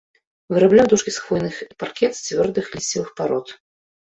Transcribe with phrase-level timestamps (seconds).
[0.53, 3.47] Вырабляў дошкі з хвойных і паркет з цвёрдых лісцевых парод.